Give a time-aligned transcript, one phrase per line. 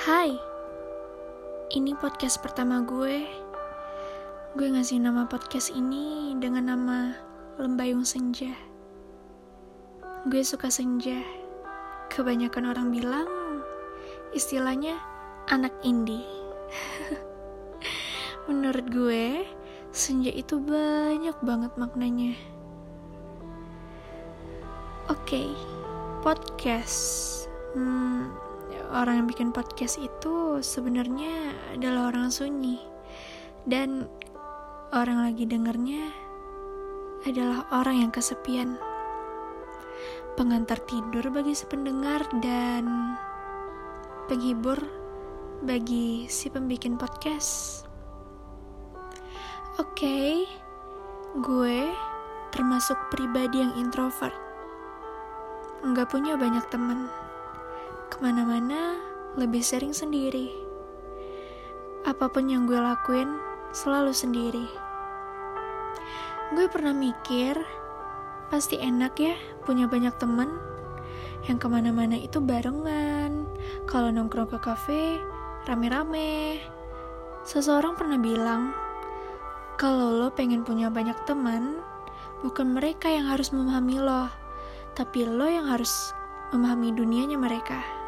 [0.00, 0.32] Hai,
[1.76, 3.20] ini podcast pertama gue.
[4.56, 7.12] Gue ngasih nama podcast ini dengan nama
[7.60, 8.48] Lembayung Senja.
[10.24, 11.20] Gue suka senja.
[12.08, 13.28] Kebanyakan orang bilang
[14.32, 14.96] istilahnya
[15.52, 16.24] anak indie.
[18.48, 19.44] Menurut gue,
[19.92, 22.32] senja itu banyak banget maknanya.
[25.12, 25.52] Oke,
[26.24, 27.44] podcast.
[27.76, 28.32] Hmm,
[28.90, 32.82] orang yang bikin podcast itu sebenarnya adalah orang sunyi.
[33.62, 34.10] Dan
[34.90, 36.10] orang lagi dengernya
[37.26, 38.74] adalah orang yang kesepian.
[40.34, 43.14] Pengantar tidur bagi si pendengar dan
[44.26, 44.78] penghibur
[45.62, 47.84] bagi si pembikin podcast.
[49.76, 50.32] Oke okay,
[51.44, 51.92] gue
[52.50, 54.34] termasuk pribadi yang introvert.
[55.84, 57.19] Nggak punya banyak teman
[58.10, 58.98] Ke mana-mana
[59.38, 60.50] lebih sering sendiri.
[62.02, 63.38] Apa pun yang gue lakuin,
[63.70, 64.66] selalu sendiri.
[66.50, 67.54] Gue pernah mikir,
[68.50, 70.58] pasti enak ya punya banyak temen
[71.46, 73.46] yang ke mana-mana itu barengan.
[73.86, 75.22] Kalau nongkrong ke kafe,
[75.64, 76.60] rame-rame.
[77.46, 78.74] Seseorang pernah bilang,
[79.80, 81.80] kalau lo pengen punya banyak teman,
[82.44, 84.28] bukan mereka yang harus memahami lo,
[84.92, 86.12] tapi lo yang harus
[86.52, 87.99] memahami dunianya mereka.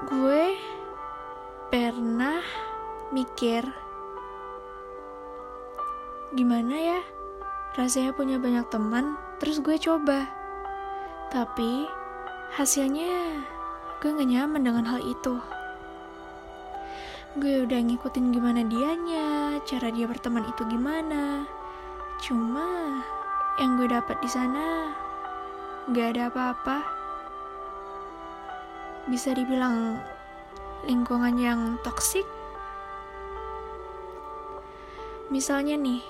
[0.00, 0.56] Gue
[1.68, 2.40] pernah
[3.12, 3.68] mikir
[6.32, 7.00] gimana ya
[7.76, 10.24] rasanya punya banyak teman terus gue coba.
[11.28, 11.84] Tapi
[12.56, 13.44] hasilnya
[14.00, 15.36] gue gak nyaman dengan hal itu.
[17.36, 21.44] Gue udah ngikutin gimana dianya cara dia berteman itu gimana.
[22.24, 23.04] Cuma
[23.60, 24.96] yang gue dapat di sana
[25.92, 26.99] gak ada apa-apa
[29.10, 29.98] bisa dibilang
[30.86, 32.24] lingkungan yang toksik.
[35.28, 36.00] Misalnya nih,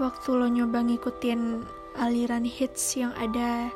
[0.00, 1.64] waktu lo nyoba ngikutin
[2.00, 3.68] aliran hits yang ada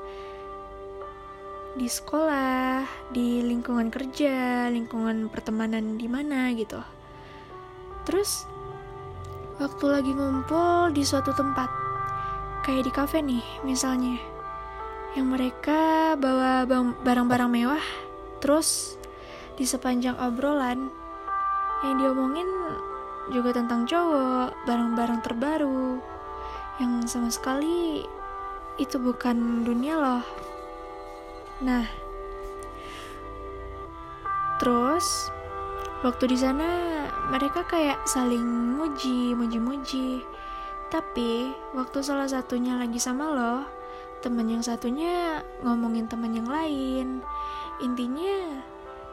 [1.74, 6.80] di sekolah, di lingkungan kerja, lingkungan pertemanan di mana gitu.
[8.08, 8.46] Terus
[9.60, 11.66] waktu lagi ngumpul di suatu tempat,
[12.68, 14.20] kayak di kafe nih misalnya,
[15.16, 16.68] yang mereka bawa
[17.00, 17.84] barang-barang mewah
[18.44, 19.00] Terus
[19.56, 20.92] di sepanjang obrolan
[21.80, 22.44] yang diomongin
[23.32, 25.96] juga tentang cowok, barang-barang terbaru
[26.76, 28.04] yang sama sekali
[28.76, 30.24] itu bukan dunia loh.
[31.64, 31.88] Nah,
[34.60, 35.32] terus
[36.04, 36.68] waktu di sana
[37.32, 38.44] mereka kayak saling
[38.76, 40.20] muji, muji-muji.
[40.92, 43.64] Tapi waktu salah satunya lagi sama lo,
[44.20, 47.24] temen yang satunya ngomongin temen yang lain
[47.82, 48.62] intinya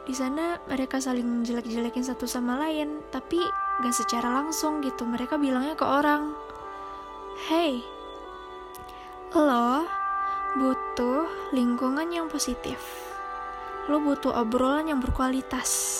[0.02, 3.38] di sana mereka saling jelek-jelekin satu sama lain tapi
[3.82, 5.06] gak secara langsung gitu.
[5.06, 6.34] Mereka bilangnya ke orang
[7.48, 7.82] hey
[9.32, 9.88] lo
[10.60, 11.24] butuh
[11.56, 12.76] lingkungan yang positif.
[13.88, 15.98] Lo butuh obrolan yang berkualitas.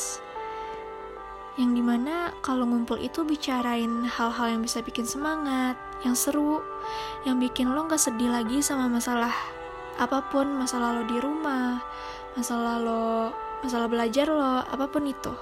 [1.56, 6.60] Yang di mana kalau ngumpul itu bicarain hal-hal yang bisa bikin semangat, yang seru,
[7.24, 9.32] yang bikin lo gak sedih lagi sama masalah
[9.96, 11.80] apa pun, masalah lo di rumah,
[12.32, 13.28] masalah lo
[13.60, 15.32] masalah belajar lo apa pun itu.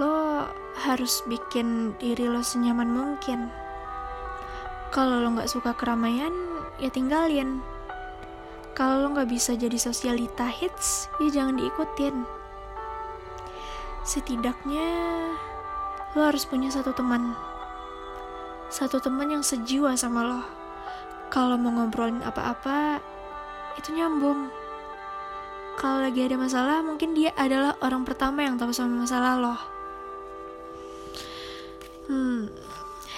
[0.00, 0.48] Lo
[0.88, 3.52] harus bikin diri lo senyaman mungkin.
[4.88, 6.32] Kalau lo nggak suka keramaian
[6.80, 7.60] ya tinggalin.
[8.72, 12.24] Kalau lo nggak bisa jadi sosialita hits ya jangan diikutin.
[14.02, 14.88] Setidaknya
[16.16, 17.36] lo harus punya satu teman.
[18.72, 20.40] Satu teman yang sejiwa sama lo.
[21.28, 23.00] Kalau mau ngobrolin apa-apa
[23.78, 24.50] itu nyambung.
[25.80, 29.56] Kalau lagi ada masalah, mungkin dia adalah orang pertama yang tahu sama masalah lo.
[32.12, 32.52] Hmm,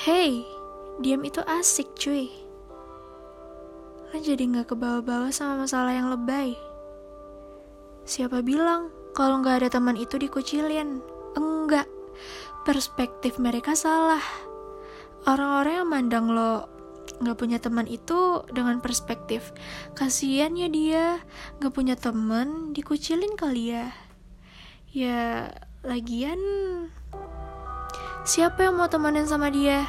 [0.07, 0.47] hey,
[1.03, 2.31] diam itu asik cuy.
[4.13, 6.55] Lo jadi gak kebawa-bawa sama masalah yang lebay.
[8.07, 11.03] Siapa bilang kalau gak ada teman itu dikucilin?
[11.35, 11.91] Enggak,
[12.63, 14.23] perspektif mereka salah.
[15.25, 16.74] Orang-orang yang mandang lo
[17.25, 19.57] nggak punya teman itu dengan perspektif
[19.97, 21.05] kasihan ya dia
[21.59, 23.91] nggak punya teman dikucilin kali ya.
[24.93, 25.51] Ya
[25.81, 26.39] lagian
[28.29, 29.89] siapa yang mau temenin sama dia?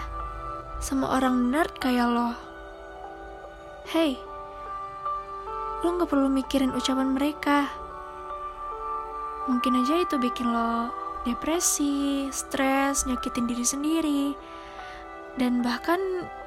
[0.79, 2.31] Sama orang nerd kayak lo.
[3.91, 4.15] Hey
[5.85, 7.69] lo nggak perlu mikirin ucapan mereka.
[9.45, 10.89] Mungkin aja itu bikin lo
[11.25, 14.23] depresi stres nyakitin diri sendiri
[15.35, 15.99] dan bahkan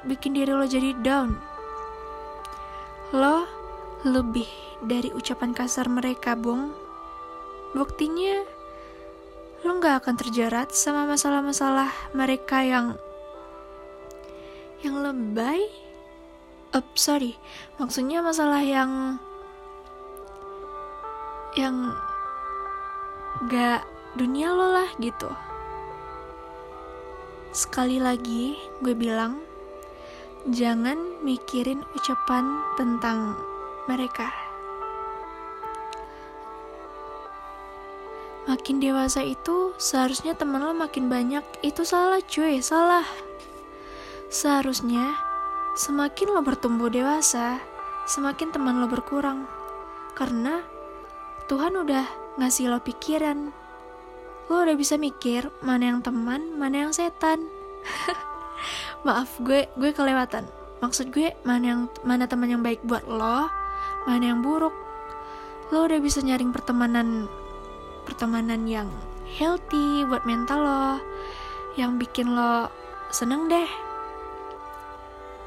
[0.05, 1.37] bikin diri lo jadi down.
[3.13, 3.45] Lo
[4.05, 4.47] lebih
[4.85, 6.71] dari ucapan kasar mereka, Bung.
[7.75, 8.45] Buktinya,
[9.61, 12.97] lo gak akan terjerat sama masalah-masalah mereka yang
[14.81, 15.67] yang lebay.
[16.69, 17.35] Uh, sorry,
[17.81, 19.17] maksudnya masalah yang
[21.57, 21.91] yang
[23.49, 23.83] gak
[24.15, 25.29] dunia lo lah gitu.
[27.49, 29.41] Sekali lagi, gue bilang,
[30.45, 33.33] jangan mikirin ucapan tentang
[33.89, 34.29] mereka.
[38.45, 41.41] Makin dewasa itu seharusnya teman lo makin banyak.
[41.65, 43.05] Itu salah cuy, salah.
[44.29, 45.17] Seharusnya
[45.73, 47.61] semakin lo bertumbuh dewasa,
[48.05, 49.49] semakin teman lo berkurang.
[50.13, 50.61] Karena
[51.49, 52.05] Tuhan udah
[52.37, 53.58] ngasih lo pikiran.
[54.49, 57.45] Lo udah bisa mikir mana yang teman, mana yang setan.
[59.07, 60.49] Maaf gue, gue kelewatan.
[60.83, 63.47] Maksud gue mana yang mana teman yang baik buat lo,
[64.09, 64.73] mana yang buruk
[65.69, 67.29] lo udah bisa nyaring pertemanan
[68.01, 68.89] pertemanan yang
[69.37, 70.87] healthy buat mental lo
[71.77, 72.73] yang bikin lo
[73.13, 73.69] seneng deh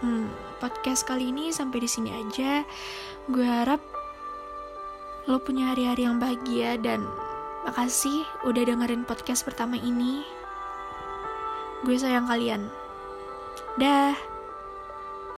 [0.06, 0.30] hmm,
[0.62, 2.62] podcast kali ini sampai di sini aja
[3.26, 3.82] gue harap
[5.26, 7.02] lo punya hari-hari yang bahagia dan
[7.62, 10.26] makasih udah dengerin podcast pertama ini.
[11.82, 12.70] Gue sayang kalian.
[13.78, 14.31] Dah